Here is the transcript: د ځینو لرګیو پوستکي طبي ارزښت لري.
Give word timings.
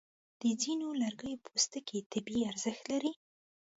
د 0.41 0.43
ځینو 0.61 0.87
لرګیو 1.01 1.41
پوستکي 1.45 1.99
طبي 2.11 2.39
ارزښت 2.51 2.83
لري. 2.91 3.11